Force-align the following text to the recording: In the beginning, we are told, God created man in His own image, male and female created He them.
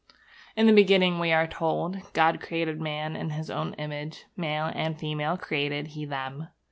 In 0.55 0.65
the 0.65 0.73
beginning, 0.73 1.19
we 1.19 1.31
are 1.31 1.45
told, 1.45 2.11
God 2.13 2.41
created 2.41 2.81
man 2.81 3.15
in 3.15 3.29
His 3.29 3.51
own 3.51 3.75
image, 3.75 4.25
male 4.35 4.71
and 4.73 4.97
female 4.97 5.37
created 5.37 5.89
He 5.89 6.05
them. 6.05 6.47